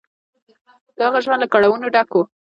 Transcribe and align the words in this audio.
د 0.95 0.97
هغه 1.07 1.19
ژوند 1.25 1.41
له 1.41 1.47
کړاوونو 1.53 1.91
ډک 1.93 2.09
و. 2.13 2.21